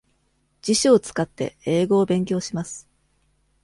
[0.63, 2.89] 辞書を使って、英語を勉強します。